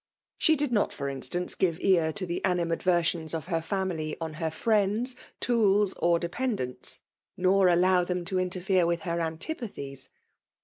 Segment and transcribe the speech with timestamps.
[0.39, 4.55] She did not, for instance, give ear to the animadversions of her family on hat
[4.55, 7.01] friends, tools, or dependents,
[7.37, 10.09] nor allow tfiem to interfere with her antipathies.